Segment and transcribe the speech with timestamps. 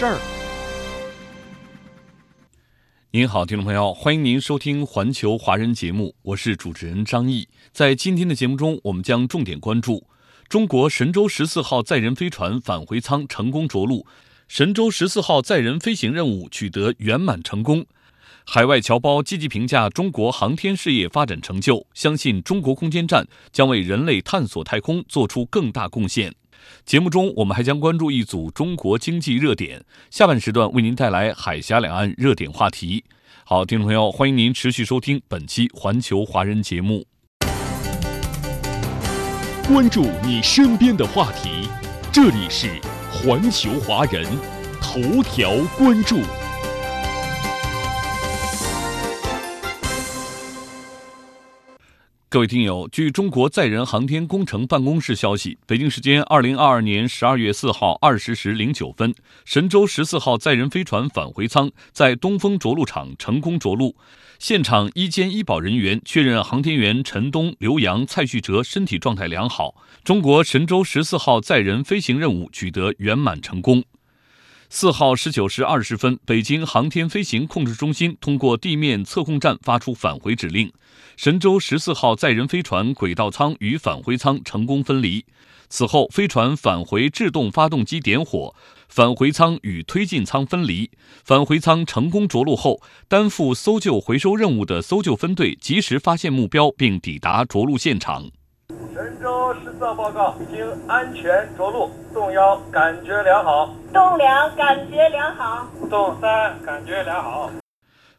[0.00, 0.18] 事儿。
[3.10, 7.46] 您好，听众朋友，欢迎您收听环球华人节目，我是主持人张毅。
[7.70, 10.06] 在今天的节目中，我们将重点关注
[10.48, 14.06] 中国神舟十四号载人飞船返回舱成功着陆，
[14.48, 17.84] 神舟十四号载人飞行任务取得圆满成功。
[18.46, 26.34] 海外侨胞积极评价中国航天事业发展成就，相信中国空间站将为人类探索太空做出更大贡献。
[26.84, 29.84] 节目中，我们还将关注一组中国经济热点。
[30.10, 33.04] 下半时段为您带来海峡两岸热点话题。
[33.44, 37.04] 好，听众朋友，欢迎您持续收听本期《环球华人》节目。
[39.66, 41.68] 关注你身边的话题，
[42.12, 42.66] 这里是
[43.10, 44.24] 《环球华人》
[44.80, 46.20] 头条关注。
[52.32, 59.12] 各位听友，据中国载人航天工程办公室消息，北京时间二零二二年十二月四号二十时零九分，
[59.44, 63.96] 神舟十四号载人飞船返回舱在东风着陆场成功着陆。
[64.38, 69.74] 现场医监医保人员确认，航天员陈冬、刘洋、蔡旭哲身体状态良好。
[70.04, 73.82] 中国神舟十四号载人飞行任务取得圆满成功。
[74.72, 80.72] 四号十九时二十分，北京航天飞行控制中心通过地面测控站发出返回指令。
[81.16, 85.24] 神舟十四号载人飞船轨道舱与返回舱成功分离。
[85.68, 88.54] 此后，飞船返回制动发动机点火，
[88.88, 90.88] 返回舱与推进舱分离。
[91.24, 98.30] 返回舱成功着陆后，担负搜救回收任务的搜救分队及时发现目标并抵达着陆现场。
[98.94, 107.50] 神舟十四号报告，经安全着陆，动幺感觉良好，动两感觉良好，动三感觉良好。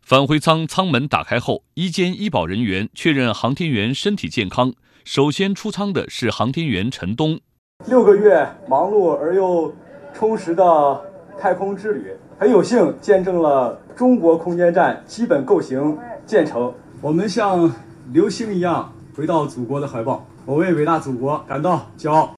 [0.02, 4.74] 返回舱舱门打开后，医监医保人员确认航天员身体健康。
[5.06, 7.40] 首先出舱的是航天员陈冬。
[7.88, 9.74] 六个月忙碌而又
[10.14, 11.02] 充实的
[11.40, 16.74] 太空之旅，很有幸见证了中国空间站基本构型建成。
[17.02, 17.72] 我们像
[18.12, 22.34] 流星一样回到祖国的怀抱，我为伟大祖国感到骄傲。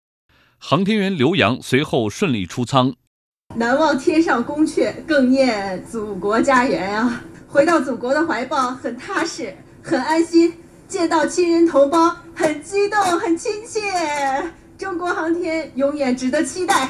[0.57, 2.93] 航天员刘洋随后顺利出舱。
[3.55, 7.21] 难忘天上宫阙，更念祖国家园啊！
[7.47, 10.51] 回到祖国的怀抱，很踏实，很安心；
[10.87, 13.81] 见到亲人同胞，很激动，很亲切。
[14.77, 16.89] 中国航天永远值得期待。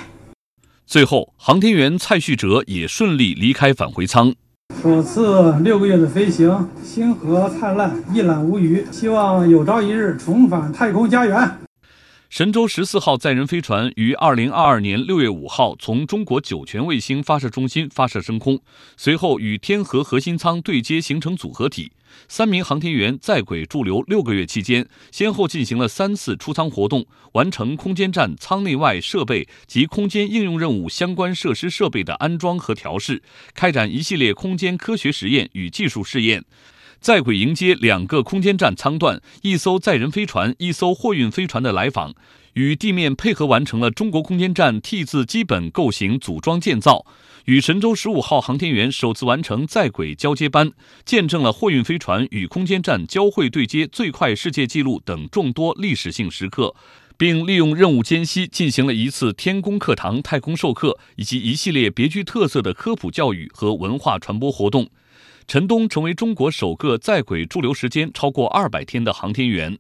[0.85, 4.33] 最后，航天员蔡旭哲也顺利离开返回舱。
[4.83, 8.85] 首次六个月的飞行，星河灿烂，一览无余。
[8.91, 11.49] 希望有朝一日重返太空家园。
[12.33, 18.59] 神舟十四号载人飞船于二零二二年六月五号从中国酒泉卫星发射中心发射升空，
[18.97, 21.91] 随后与天河核心舱对接形成组合体。
[22.27, 33.21] 三名航天员在轨驻留六个月期间，先后进行了三次出舱活动，完成空间站舱内外设备及空间应用任务相关设施设备的安装和调试，
[33.53, 36.43] 开展一系列空间科学实验与技术试验。
[37.03, 42.13] 在轨迎接两个空间站舱段、一艘载人飞船、一艘货运飞船的来访，
[42.53, 47.05] 与地面配合完成了中国空间站 T 字基本构型组装建造，
[47.43, 50.71] 与神舟十五号航天员首次完成在轨交接班，
[51.03, 56.73] 见证了货运飞船与空间站交会对接最快世界纪录等众多历史性时刻，
[57.17, 64.87] 并利用任务间隙进行了一次天宫课堂太空授课以及一系列别具特色的科普教育和文化传播活动。
[65.47, 69.77] 陈冬成为中国首个在轨驻留时间超过二百天的航天员。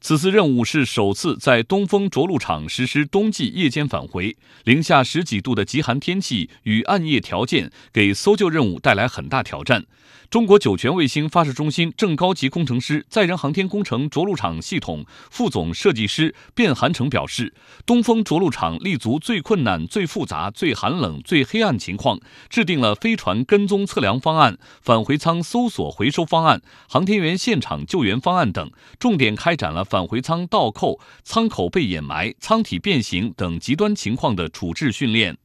[0.00, 9.86] 此次任务是首次在东风着陆场实施冬季夜间返回，零下十几度的极寒天气与暗夜条件给搜救任务带来很大挑战。
[10.32, 17.52] 中国酒泉卫星发射中心正高级工程师、载人航天工程着陆场系统副总设计师卞寒成表示，
[17.84, 22.18] 东风着陆场立足最困难、最复杂、最寒冷、最黑暗情况，
[22.48, 35.36] 制定了飞船跟踪测量方案、返回舱搜索回收方案、航天员现场救援方案等，重点开展了返回舱倒扣、舱口被掩埋、舱体变形等极端情况的处置训练。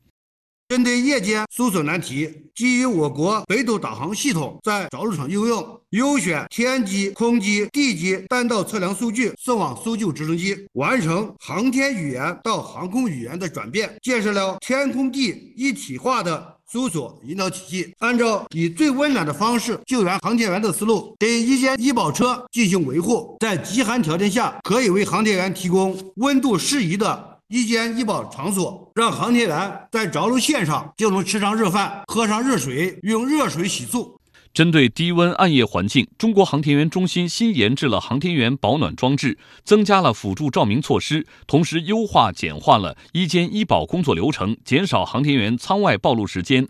[0.70, 17.94] 针对夜间搜索难题，基于我国北斗导航系统在着陆场应用，优选天基、空基、地基弹道测量数据送往搜救直升机，完成航天语言到航空语言的转变，建设了天空地一体化的搜索引导体系。
[18.00, 27.37] 按照以最温暖的方式救援航天员的思路，对一间医保车进行维护，在极寒条件下，可以为航天员提供温度适宜的。
[27.50, 34.18] 一间医保场所，让航天员在着陆线上就能吃上热饭、喝上热水，用热水洗漱。
[34.54, 46.68] 针对低温暗夜环境，中国航天员中心新研制了航天员保暖装置，增加了辅助照明措施，同时优化简化了一间医保工作流程，减少航天员舱外暴露时间。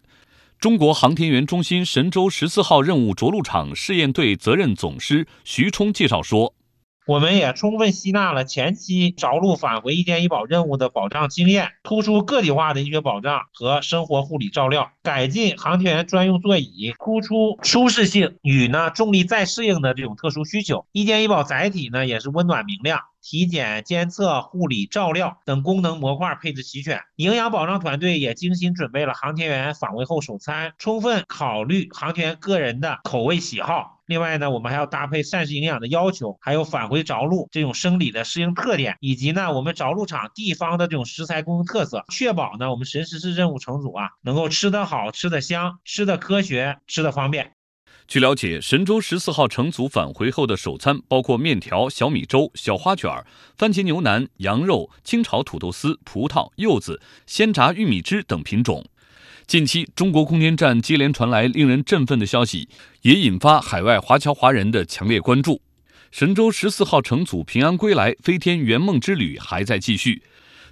[0.60, 6.54] 中国航天员中心神舟十四号任务着陆场试验队责任总师徐冲介绍说。
[7.08, 20.86] 我们也充分吸纳了前期着陆返回一间医保任务的保障经验，突出个体化的医学保障和生活护理照料，改进航天员专用座椅，突出舒适性与呢重力再适应的这种特殊需求。
[20.92, 23.00] 一间医保载体呢也是温暖明亮。
[23.22, 33.97] 体检、监测、护理、照料等功能模块配置齐全，营养保障团队也精心准备了航天员返回后首餐，充分考虑航天员个人的口味喜好。
[34.08, 47.52] 另外呢，我们还要搭配膳食营养的要求，还有返回着陆这种生理的适应特点，以及呢我们着陆场地方的这种食材供应特色，确保呢我们神十四任务乘组啊能够吃得好、吃得香、吃得科学、吃得方便。
[48.08, 53.12] 据了解，神舟十四号乘组返回后的首餐包括面条、小米粥、小花卷、
[53.58, 58.86] 番茄牛腩、羊肉、清炒土豆丝、葡萄、柚子、鲜榨玉米汁等品种。
[59.48, 62.68] 近期，中国空间站接连传来令人振奋的消息，
[63.04, 65.62] 也引发海外华侨华人的强烈关注。
[66.12, 70.22] 神舟十四号乘组平安归来，飞天圆梦之旅还在继续。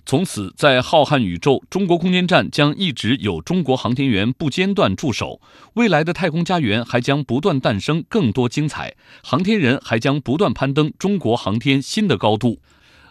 [0.06, 5.40] 从此，在浩瀚宇宙，中国空间站将一直有中国航天员不间断驻守。
[5.76, 8.94] 未来的太空家园还将不断诞生更多精彩，
[9.24, 12.60] 航天人还将不断攀登中国航天新的高度。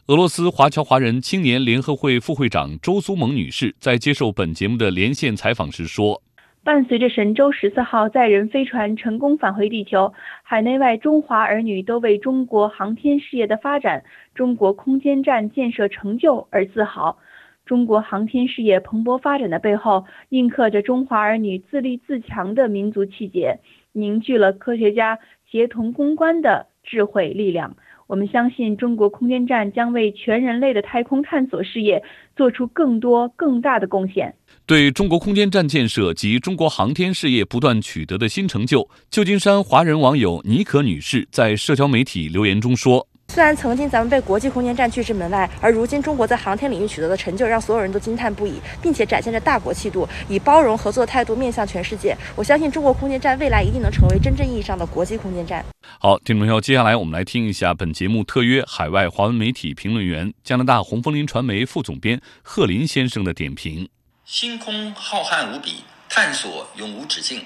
[0.09, 6.21] 俄罗斯华侨华人青年联合会副会长周苏萌女士在接受本节目的连线采访时说。
[6.62, 10.12] 伴随着神舟十四号载人飞船成功返回地球，
[10.43, 14.05] 海内外中华儿女都为中国航天事业的发展、
[14.35, 17.17] 中国空间站建设成就而自豪。
[17.65, 23.59] 中国航天事业蓬勃发展的背后，印刻着中华儿女自立自强的民族气节，
[23.93, 25.19] 凝聚了科学家
[25.51, 27.75] 协同攻关的智慧力量。
[28.06, 32.03] 我们相信，中国空间站将为全人类的太空探索事业
[32.37, 34.35] 做出更多更大的贡献。
[34.67, 43.06] 对中国空间站建设及中国航天事业不断取得的新成就，旧金山华人网友妮可女士在社交媒体留言中说。
[43.34, 52.16] 虽然曾经咱们被国际空间站拒之门外，而如今中国在航天领域取得的成就让所有人都惊叹不已，并且展现着大国气度，以包容合作态度面向全世界。
[52.36, 55.64] 我相信中国空间站未来一定能成为真正意义上的国际空间站。
[55.98, 63.88] 好，听众朋友，接下来我们来听一下本节目特约海外华文媒体评论员、加拿大红枫林传媒副总编贺林先生的点评：
[64.25, 67.42] 星空浩瀚无比，探索永无止境。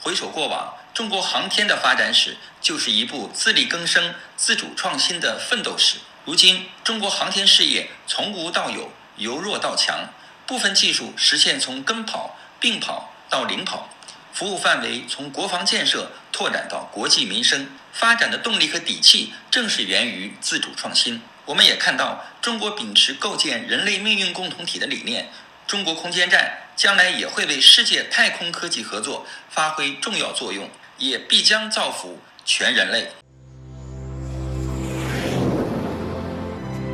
[0.00, 0.83] 回首过往。
[0.94, 5.96] 中国航天的发展史就是一部自力更生、自主创新的奋斗史。
[6.24, 10.10] 如今，中国航天事业从无到有，由弱到强，
[10.46, 13.88] 部分技术实现从跟跑、并跑到领跑，
[14.32, 21.20] 服务范围从国防建设拓展到国计民生，发展的动力和底气正是源于自主创新。
[21.44, 25.28] 我们也看到，中国秉持构建人类命运共同体的理念，
[25.66, 30.70] 中国空间站将来也会为世界太空科技合作发挥重要作用。
[30.98, 33.06] 也必将造福全人类。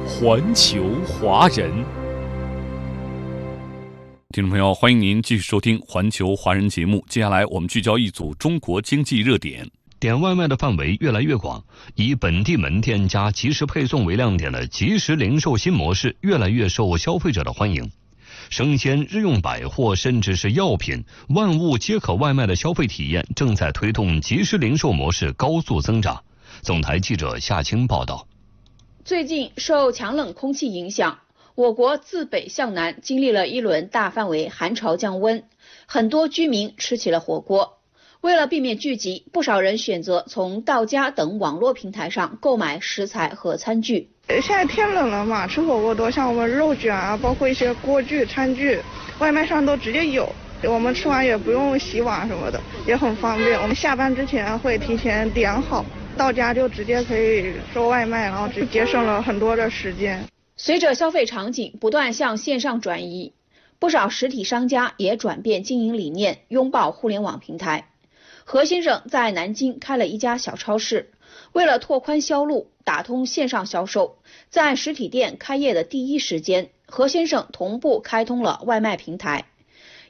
[0.06, 1.70] 环球华人，
[4.32, 7.04] 听众朋友，欢迎您继续收听《环球华人》节目。
[7.08, 9.70] 接下来，我们聚焦一组中国经济热点。
[9.98, 11.62] 点外卖的范围越来越广，
[11.94, 17.90] 以本地门店加即时配送为亮点的即时零售新模式，越来越受消费者的欢迎。
[18.50, 26.24] 生鲜、日用百货，甚至是药品，万物皆可外卖的消费体验，正在推动即时零售模式高速增长。
[26.60, 28.26] 总台记者夏青报道。
[29.04, 31.20] 最近受强冷空气影响，
[31.54, 35.44] 我国自北向南经历了一轮大范围寒潮降温，
[35.86, 37.79] 很多居民吃起了火锅。
[38.20, 44.10] 为了避免聚集，不少人选择从到家等网络平台上购买食材和餐具。
[44.28, 48.78] 现在天冷了嘛，吃火锅多，像我们肉卷啊，包括一些锅具、餐具，
[49.20, 50.30] 外卖上都直接有。
[50.64, 53.58] 我们吃完也不用洗碗什么的，也很方便。
[53.58, 55.82] 我们下班之前会提前点好，
[56.14, 60.22] 到家就直接可以收外卖，然后就节省了很多的时间。
[60.58, 63.32] 随着消费场景不断向线上转移，
[63.78, 67.86] 不少实体商家也转变经营理念，拥抱互联网平台。
[68.52, 71.12] 何先生在南京开了一家小超市，
[71.52, 74.16] 为了拓宽销路，打通线上销售，
[74.48, 79.44] 在实体店开业的第一时间，何先生同步开通了外卖平台。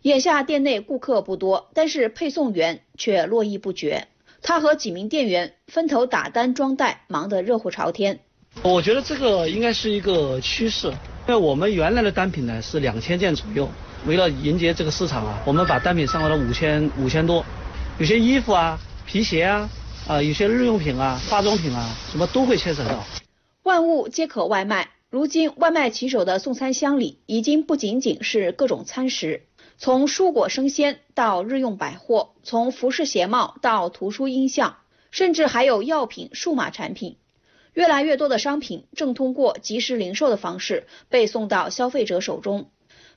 [0.00, 4.08] 眼下店内顾客不多，但是配送员却络绎不绝。
[4.40, 8.20] 他和几名店员分头打单装袋，忙得热火朝天。
[8.62, 10.94] 我觉得这个应该是一个趋势，因
[11.26, 13.68] 为我们原来的单品呢是两千件左右，
[14.06, 17.44] 为了迎接这个市场啊，我们把单品上到了五千五千多，
[18.00, 19.68] 有些衣服啊、皮鞋啊、
[20.08, 23.04] 啊有些日用品啊、化妆品啊，什么都会牵扯到。
[23.62, 29.42] 万物皆可外卖，如今外卖骑手的送餐箱里已经不仅仅是各种餐食，
[29.76, 34.76] 从蔬果生鲜到日用百货，从服饰鞋帽到图书音像，
[35.10, 37.18] 甚至还有药品、数码产品。
[37.74, 42.70] 越来越多的商品正通过即时零售的方式被送到消费者手中。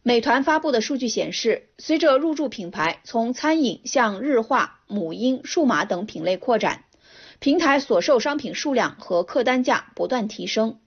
[0.06, 6.84] 美团发布的数据显示，随着入驻品牌从餐饮向日化、母婴、数码等品类扩展，
[7.40, 10.80] 平台所售商品数量和客单价不断提升，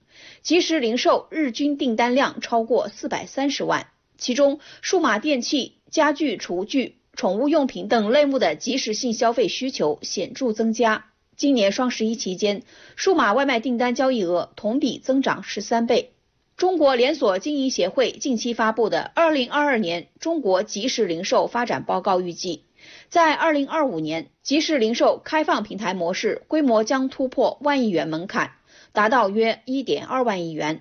[0.43, 3.87] 即时零售日均订单量超过四百三十万，
[4.19, 11.07] 其中数码电器、家具、厨具、宠物用品等类目的即时性消费需求显著增加。
[11.39, 12.65] 今年双十一期间，
[12.97, 16.13] 数码外卖订单交易额同比增长十三倍。
[16.57, 22.65] 中国连锁经营协会近期发布的《二零二二年中国即时零售发展报告》预计，
[23.11, 28.53] 在二零二五年，即时零售开放平台模式规模将突破万亿元门槛，
[28.93, 30.81] 达到约一点二万亿元。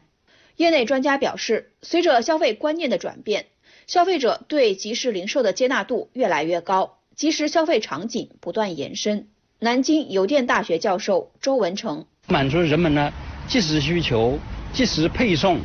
[0.55, 3.48] 业内专家表示，随着消费观念的转变，
[3.86, 9.27] 消费者对即时零售的接纳度越来越高，即时消费场景不断延伸。
[9.60, 13.12] 南京邮电大学教授周文成满足人们呢
[13.50, 14.39] 即时需求、
[14.75, 15.58] 即时配送、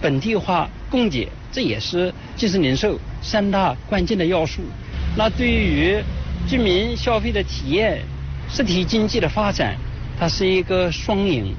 [0.00, 4.62] 本地化供给，这也是即时零售三大关键的要素。
[5.16, 6.02] 那对于
[6.48, 8.02] 居民消费的体验、
[8.50, 9.76] 实体经济的发展，
[10.18, 11.54] 它是一个双赢。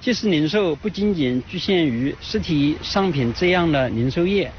[0.00, 4.50] 即时零售不仅仅局限于实体商品这样的零售业，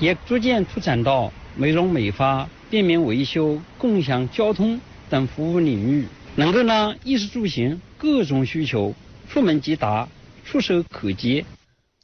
[0.00, 4.80] 也逐渐拓展到美容美发、便民维修、共享交通。
[5.10, 8.94] 等服务领域，能够让衣食住行各种需求
[9.28, 10.08] 出门即达、
[10.44, 11.44] 触手可及。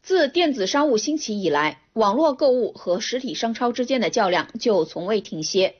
[0.02, 5.74] 自电子商务兴起以来，网络购物和实体商超之间的较量就从未停歇。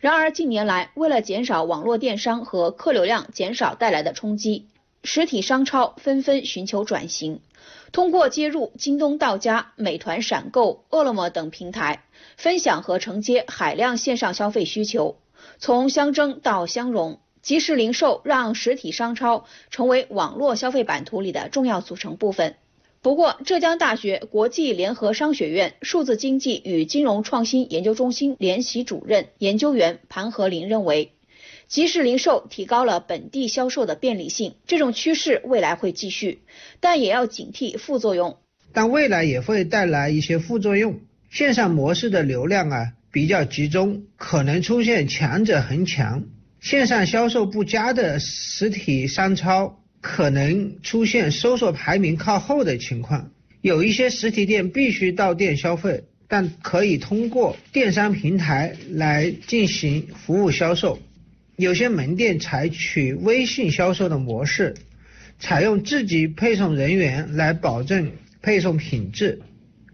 [0.00, 4.66] 然而近年来，为了减少网络电商和客流量减少带来的冲击，
[5.04, 7.40] 实体商超纷纷寻求转型，
[7.92, 12.04] 通过接入京东到家、美团闪购、饿了么等平台，
[12.36, 15.16] 分享和承接海量线上消费需求。
[15.58, 22.56] 从相争到相融，即时零售让实体商超成为网络消费版图里的重要组成部分。
[23.00, 31.12] 不过，浙江大学国际联合商学院数字经济与金融创新研究中心联席主任研究员盘和林认为，
[31.68, 36.42] 即时零售提高了本地销售的便利性，这种趋势未来会继续，
[36.80, 38.36] 但也要警惕副作用。
[38.74, 41.00] 但未来也会带来一些副作用，
[41.30, 42.92] 线上模式的流量啊。
[43.10, 46.24] 比较集中，可能出现强者恒强；
[46.60, 53.30] 线上销售不佳的实体商超，可能出现搜索排名靠后的情况。
[53.60, 60.98] 有一些实体店必须到店消费，但可以通过电商平台来进行服务销售。
[61.56, 64.74] 有些门店采取微信销售的模式，
[65.38, 68.12] 采用自己配送人员来保证
[68.42, 69.40] 配送品质。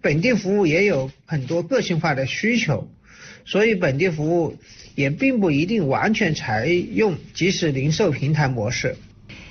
[0.03, 2.91] 本地服务也有很多个性化的需求。
[3.45, 4.57] 所以，本地服务
[4.95, 8.97] 也并不一定完全采用即时零售平台模式。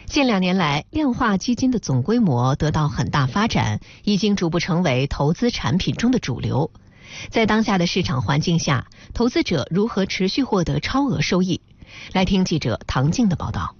[0.05, 6.71] 近两年来，量化基金的总规模得到很大发展，已经逐步成为投资产品中的主流。
[7.29, 11.61] 在当下的市场环境下，投资者如何持续获得超额收益？
[12.11, 13.75] 来听记者唐静的报道。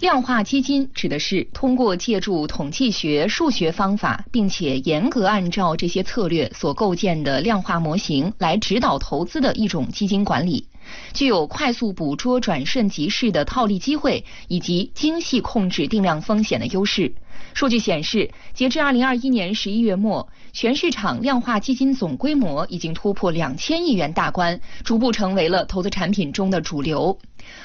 [0.00, 10.64] 量化基金指的是通过借助统计学、数学方法，并且严格按照这些策略所构建的量化模型来指导投资的一种基金管理，
[11.12, 17.14] 具有快速捕捉转瞬即逝的套利机会以及精细控制定量风险的优势。
[17.54, 27.18] 数据显示，截至二零二一年十一月末，全市场量化基金总规模已经突破两千亿元大关，逐步成为了投资产品中的主流。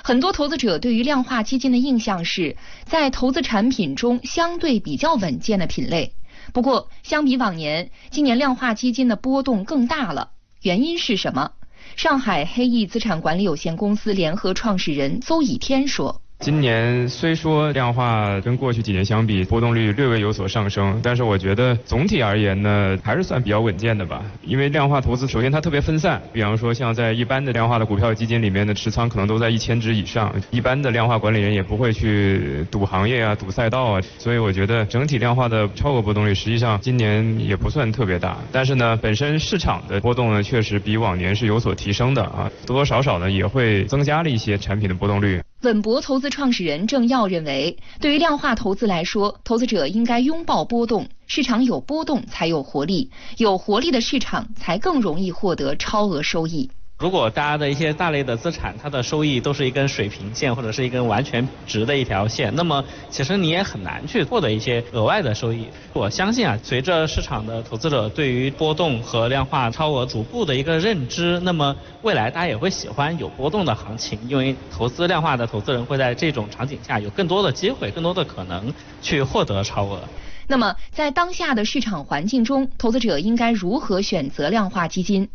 [0.04, 2.56] 很多投资者对于量化基金的印象是
[2.86, 6.14] 在投资产品中相对比较稳健的品类。
[6.54, 10.32] 不过，相比往年，今年量化基金的波动更大了。
[10.62, 11.52] 原因是什么？
[11.96, 24.22] 上海黑翼资产管理有限公司联合创始人邹以天说：“今年虽说量化跟过去几年相比波动率略微有所上升，但是我觉得总体而言呢，还是算比较稳健的吧。
[24.44, 38.38] 因为量化投资首先它特别分散，比方说像在一般的量化的股票基金里面的持仓可能都在一千只以上，一般的量化管理人也不会去赌行业啊、赌赛道啊，所以我觉得整体量化的超额波动率实际上今年也不算特别大。
[38.52, 45.42] 但是呢，本身市场的波动呢确实比往年是有所提升的啊，多多少少呢也会增加了一些产品的波动率。
[45.66, 56.70] 本博投资创始人郑耀认为，对于量化投资来说，投资者应该拥抱波动，市场有波动才有活力，有活力的市场才更容易获得超额收益。
[56.98, 65.68] 如果大家的一些大类的资产，它的收益都是一根水平线或者是一根完全直的一条线，那么其实你也很难去获得一些额外的收益。
[65.92, 80.00] 我相信啊，随着市场的投资者对于波动和量化超额逐步的一个认知，那么未来大家也会喜欢有波动的行情，因为投资量化的投资人会在这种场景下有更多的机会、更多的可能去获得超额。
[80.48, 85.28] 那么在当下的市场环境中，投资者应该如何选择量化基金？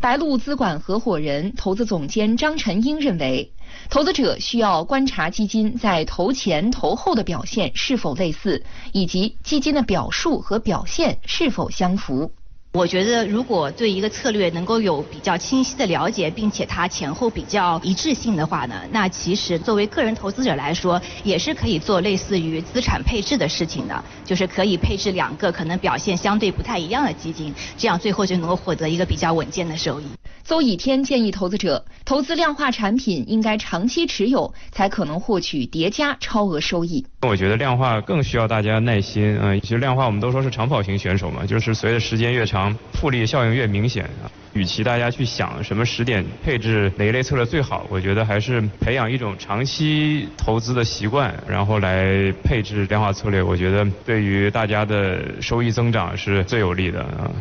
[0.00, 3.52] 白鹿资管合伙人、投资总监张晨英认为，
[3.90, 12.32] 投资者需要观察基金在投前投后的表现是否类似，以及基金的表述和表现是否相符。
[12.74, 30.04] 我觉得，如果对一个策略能够有比较清晰的了解，并且它前后比较一致性的话呢，那其实作为个人投资者来说，也是可以做类似于资产配置的事情的，就是可以配置两个可能表现相对不太一样的基金，这样最后就能够获得一个比较稳健的收益。
[30.42, 37.04] 邹以天建议投资者，投资量化产品应该长期持有，才可能获取叠加超额收益。
[37.20, 42.61] 我觉得量化更需要大家耐心啊，其实量化我们都说是长跑型选手嘛，就是随着时间越长，
[42.92, 44.28] 复利效应越明显啊。
[44.54, 57.32] 与其大家去想什么时点配置哪一类策略最好，我觉得还是培养一种长期投资的习惯，然后来配置量化策略，我觉得对于大家的收益增长是最有利的啊。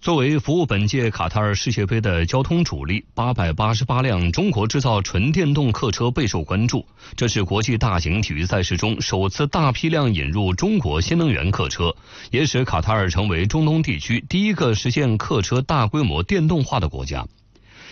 [0.00, 6.86] 作为服务本届卡塔尔世界杯的交通主力，八百八十八辆中国制造纯电动客车备受关注。
[7.16, 11.92] 这是国际大型体育赛事中首次大批量引入中国新能源客车，
[12.30, 17.26] 也使卡塔尔成为中东地区第一个实现客车大规模电动化的国家。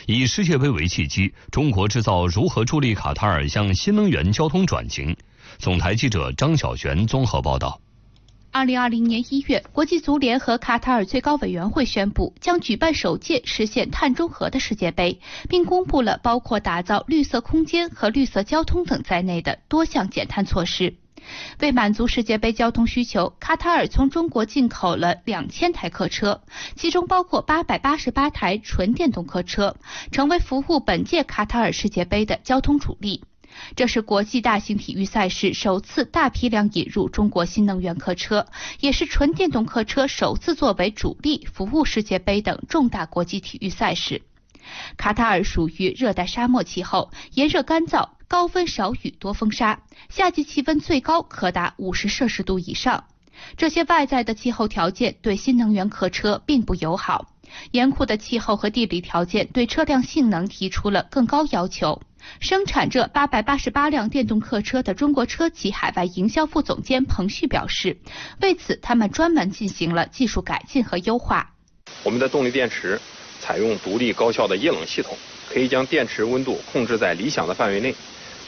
[0.07, 5.17] 以世界杯为契机，中国制造如何助力卡塔尔向新能源交通转型？
[5.59, 7.81] 总台记者张小璇综合报道。
[8.55, 20.95] 二零二零年一月，国际足联和卡塔尔最高委员会宣布将举办首届实现碳中和的世界杯，并公布了包括打造绿色空间和绿色交通等在内的多项减碳措施。
[21.59, 26.40] 为满足世界杯交通需求，卡塔尔从中国进口了两千台客车，
[26.77, 29.75] 其中包括八百八十八台纯电动客车，
[30.12, 33.25] 成为服务本届卡塔尔世界杯的交通主力。
[33.77, 38.47] 这是国际大型体育赛事首次大批量引入中国新能源客车，
[38.81, 44.23] 也是纯电动客车首次作为主力服务世界杯等重大国际体育赛事。
[44.97, 53.05] 卡塔尔属于热带沙漠气候，炎热干燥，高温少雨多风沙，夏季气温最高可达五十摄氏度以上。
[53.57, 57.29] 这些外在的气候条件对新能源客车并不友好，
[57.73, 62.01] 严酷的气候和地理条件对车辆性能提出了更高要求。
[62.41, 67.97] 生产这八百八十八辆电动客车的中国车企海外营销副总监彭旭表示，
[68.41, 71.53] 为此他们专门进行了技术改进和优化。
[72.03, 73.01] 我们的动力电池
[73.41, 75.17] 采用独立高效的液冷系统，
[75.53, 77.95] 可以将电池温度控制在理想的范围内，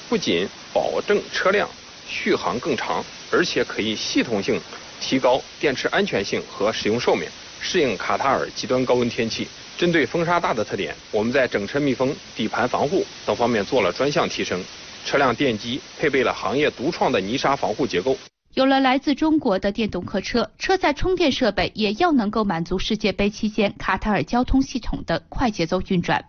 [0.08, 1.68] 不仅保证车辆
[2.06, 4.60] 续航更长，而且可以系统性
[5.00, 7.28] 提高电池安全性和使用寿命，
[7.60, 9.46] 适应卡塔尔极端高温天气。
[9.76, 14.62] 针对风沙大的特点，我们在整车密封、底盘防护等方面做了专项提升。
[15.04, 18.16] 车辆电机配备了行业独创的泥沙防护结构。
[18.54, 26.24] 有了来自中国的电动客车，车载充电设备也要能够满足世界杯期间卡塔尔交通系统的快节奏运转。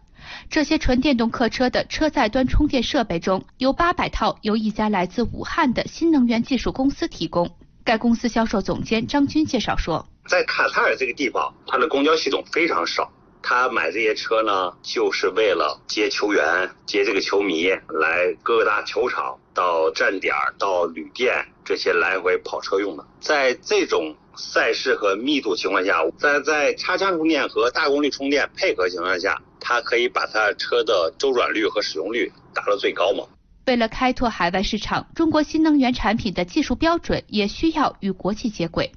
[0.50, 7.50] 这些纯电动客车的车载端充电设备中有八百套由一家来自武汉的新能源技术公司提供。
[7.86, 13.10] 该公司销售总监张军介绍说，在卡塔尔这个地方，它的公交系统非常少。
[13.42, 23.06] 他买这些车呢，就是为了接球员、接这个球迷来各大球场、到站点、到旅店这些来回跑车用的。
[23.22, 33.24] 在这种赛事和密度情况下，在在插枪充电和大功率充电配合情况下，它可以把它车的周转率和使用率达到最高嘛。
[33.66, 38.92] 为了开拓海外市场，中国新能源产品的技术标准也需要与国际接轨。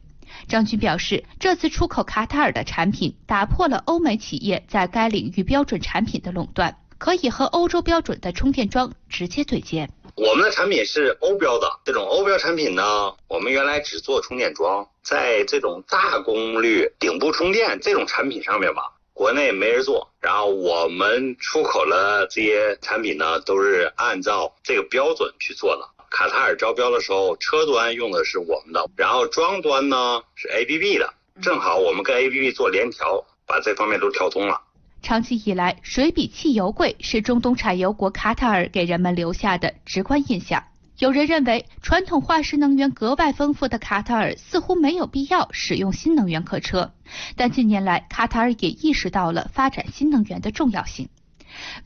[0.49, 9.89] 张军表示，这次出口卡塔尔的产品打破了欧美企业在该领域标准产品的垄断，可以和欧洲标准的充电桩直接对接。
[10.17, 18.83] 我们的产品是欧标的，这种欧标产品呢，我们原来只做充电桩，在这种大功率顶部充电这种产品上面吧，
[19.15, 20.11] 国内没人做。
[20.21, 26.00] 然后我们出口了这些产品呢，都是按照这个标准去做的。
[26.11, 34.61] 卡塔尔招标的时候，车端用的是我们的，然后装端呢是 ABB 的，正好我们跟 ABB 做联调，把这方面都调通了。
[35.03, 40.63] 长期以来，水比汽油贵是中东产油国卡塔尔给人们留下的直观印象。
[40.99, 46.93] 有人认为，传统化石能源格外丰富的卡塔尔似乎没有必要使用新能源客车，
[47.37, 51.09] 但近年来，卡塔尔也意识到了发展新能源的重要性。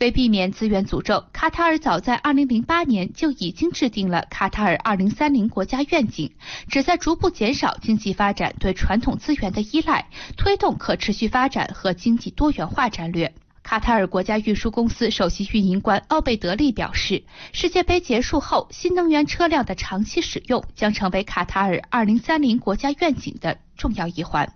[0.00, 6.32] 为避免资源诅咒，卡塔尔早在2008年就已经制定了卡塔尔2030国家愿景，
[6.68, 13.34] 旨在逐步减少经济发展对传统资源的依赖，推动可持续发展和经济多元化战略。
[13.62, 17.24] 卡塔尔国家运输公司首席运营官奥贝德利表示，
[17.54, 24.50] 世界杯结束后，新能源车辆的长期使用将成为卡塔尔2030国家愿景的重要一环。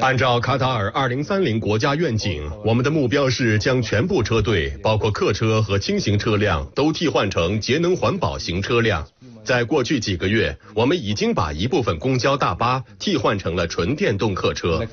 [0.00, 9.06] 按照卡塔尔2030国家愿景，我们的目标是将全部车队，包括客车和轻型车辆，都替换成节能环保型车辆。
[9.44, 14.84] 在过去几个月，我们已经把一部分公交大巴替换成了纯电动客车。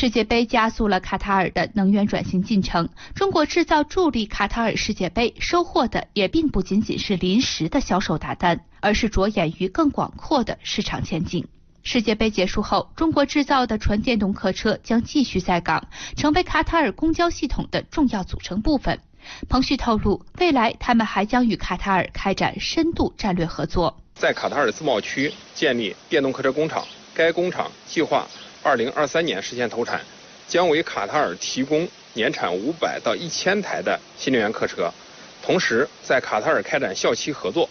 [0.00, 2.88] 世界杯加速了卡塔尔的能源转型进程。
[3.16, 11.48] 中国制造助力卡塔尔世界杯收获的也并不仅仅是临时的销售大单，而是着眼于更广阔的市场前景。
[11.82, 19.00] 世界杯结束后，中国制造的纯电动客车将继续在港，成为卡塔尔公交系统的重要组成部分。
[19.48, 26.86] 彭旭透露，未来他们还将与卡塔尔开展深度战略合作，在卡塔尔自贸区建立电动客车工厂。
[27.14, 28.28] 该工厂计划
[28.64, 30.00] 2023年实现投产，
[30.46, 34.92] 将为卡塔尔提供年产500到1000台的新能源客车。
[35.42, 37.68] 同时，在卡塔尔开展校期合作，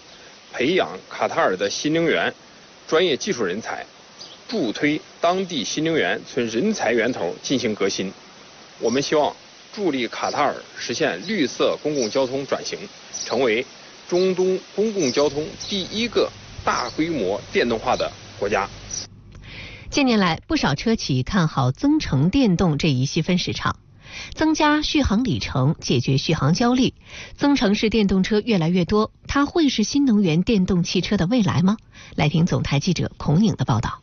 [0.54, 2.34] 培养卡塔尔的新能源
[2.88, 3.86] 专业技术人才，
[4.48, 8.12] 助推当地新能源从人才源头进行革新。
[8.80, 9.36] 我们希望。
[9.74, 12.80] 助力卡塔尔实现绿色公共交通转型，
[13.26, 13.64] 成为
[14.10, 16.28] 中东公共交通第一个
[16.66, 18.68] 大规模电动化的国家。
[19.90, 23.78] 近年来，不少车企看好增程电动这一细分市场，
[24.34, 26.94] 增加续航里程，解决续航焦虑。
[27.36, 31.78] 增程式电动车越来越多，它会是新能源电动汽车的未来吗？
[32.16, 34.02] 来听总台记者孔颖的报道。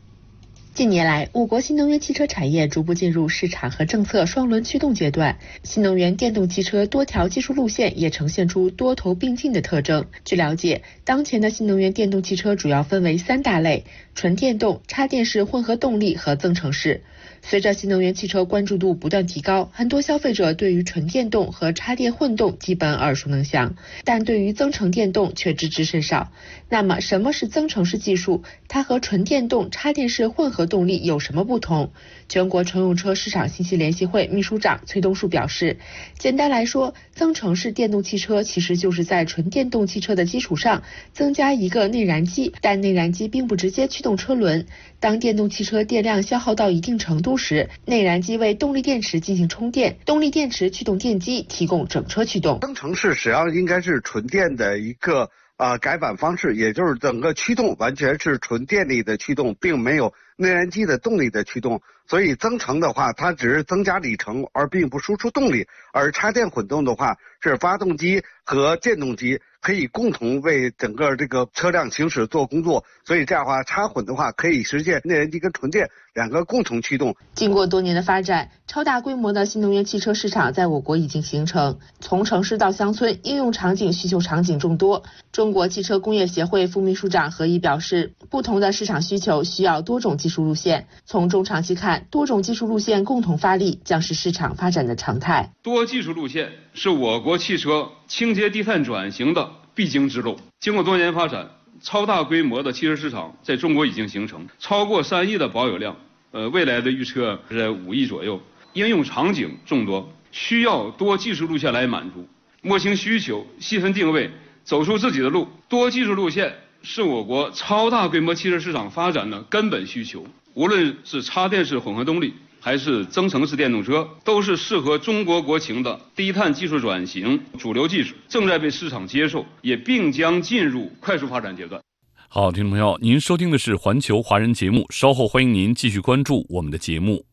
[0.75, 10.05] 近年来，我国新能源汽车产业逐步进入市场和政策双轮驱动阶段，新能源电动汽车多条技术路线也呈现出多头并进的特征。
[10.25, 13.85] 据了解，当前的新能源电动汽车主要分为三大类：
[14.15, 17.03] 纯电动、插电式混合动力和增程式。
[17.47, 26.31] 随着新能源汽车关注度不断提高，很多消费者对于纯电动和插电混动基本耳熟能详，但对于增程电动却知之甚少。
[26.69, 28.41] 那么，什么是增程式技术？
[28.67, 31.91] 它和纯电动、插电式混合动力有什么不同？
[32.27, 35.77] 全国乘用车市场信息联席会秘书长崔东树表示，
[36.17, 40.81] 简单来说，增程式电动汽车其实就是在纯电动汽车的基础上
[41.13, 44.65] 增加一个内燃机，但内燃机并不直接驱动车轮。
[44.99, 52.59] 当电动汽车电量消耗到一定程度时，内燃机为动力电池进行充电，动力电池驱动电机提供整车驱动。
[52.59, 61.81] 增程式实际上应该是纯电的一个啊改版方式，也就是整个驱动完全是纯电力的驱动，并没有内燃机的动力的驱动。
[62.07, 69.39] 所以增程的话，它只是增加里程，而并不输出动力；而插电混动的话，是发动机和电动机。
[69.61, 77.15] 可以共同为整个这个车辆行驶做工作，所以这样的话插混的话可以实现内燃机跟纯电两个共同驱动。
[77.33, 85.01] 经过多年的发展，超大规模的新能源汽车市场在我国已经形成，从城市到乡村，应用场景、需求场景众多。
[85.31, 95.51] 中国汽车工业协会副秘书长何毅表示，不同的市场需求需要多种技术路线，从中长期看，多种技术路线共同发力将是市场发展的常态。
[95.61, 99.47] 多技术路线是我国汽车清洁低碳转型的。
[99.75, 100.39] 必经之路。
[100.59, 101.47] 经过多年发展，
[101.81, 105.95] 超大规模的汽车市场在中国已经形成，超过三亿的保有量。
[106.31, 108.41] 呃，未来的预测是在五亿左右。
[108.73, 112.25] 应用场景众多，需要多技术路线来满足。
[112.61, 114.31] 摸清需求，细分定位，
[114.63, 115.47] 走出自己的路。
[115.67, 116.55] 多技术路线
[116.85, 120.25] 是我国超大规模汽车市场发展的根本需求。
[120.53, 122.33] 无论是插电式混合动力。
[122.61, 131.79] 还是增程式电动车，都是适合中国国情的低碳技术转型主流技术，正在被市场接受，也并将进入快速发展阶段。
[132.27, 137.23] 好，听众朋友，您收听的是环球华人节目，稍后欢迎您继续关注我们的节目。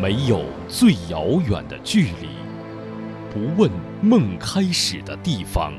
[0.00, 2.28] 没有最遥远的距离，
[3.30, 5.74] 不问梦开始的地方，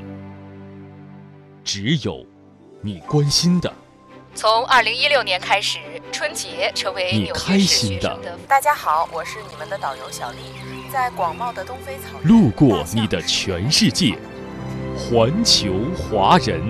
[1.64, 2.24] 只有
[2.82, 3.74] 你关心的。
[4.36, 5.80] 从二零一六年开始，
[6.12, 8.38] 春节成为你开心的。
[8.48, 10.38] 大家好，我是你们的导游小丽，
[10.94, 14.16] 在广袤的东非草原，路过你的全世界，
[14.96, 16.62] 环球华人。